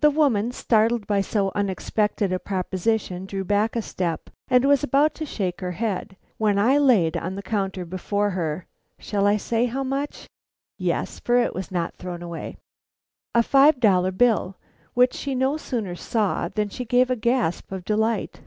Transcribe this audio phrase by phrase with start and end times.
[0.00, 5.14] The woman, startled by so unexpected a proposition, drew back a step, and was about
[5.16, 8.66] to shake her head, when I laid on the counter before her
[8.98, 10.26] (shall I say how much?
[10.78, 12.56] Yes, for it was not thrown away)
[13.34, 14.56] a five dollar bill,
[14.94, 18.40] which she no sooner saw than she gave a gasp of delight.